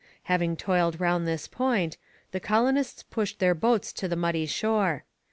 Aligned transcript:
Having 0.23 0.55
toiled 0.57 0.99
round 0.99 1.27
this 1.27 1.47
point, 1.47 1.95
the 2.31 2.39
colonists 2.39 3.03
pushed 3.03 3.37
their 3.37 3.53
boats 3.53 3.93
to 3.93 4.07
the 4.07 4.15
muddy 4.15 4.47
shore. 4.47 5.03